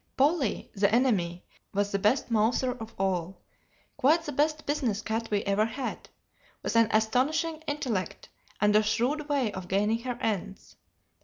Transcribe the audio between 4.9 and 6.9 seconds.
cat we ever had, with an